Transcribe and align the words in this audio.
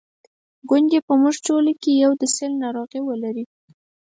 ګوندي 0.69 0.99
په 1.07 1.13
موږ 1.21 1.35
ټولو 1.47 1.71
کې 1.81 1.91
یو 2.03 2.11
د 2.21 2.23
سِل 2.35 2.51
ناروغي 2.63 2.99
ولري. 3.03 3.45